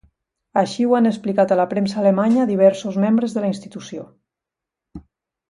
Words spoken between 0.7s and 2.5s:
ho han explicat a la premsa alemanya